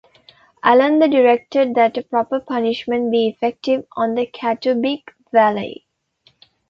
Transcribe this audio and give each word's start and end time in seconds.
Allen 0.63 0.97
the 0.97 1.07
directed 1.07 1.75
that 1.75 1.95
a 1.95 2.01
proper 2.01 2.39
punishment 2.39 3.11
be 3.11 3.27
effected 3.27 3.85
on 3.95 4.15
the 4.15 4.25
Catubig 4.25 5.01
Valley. 5.31 5.85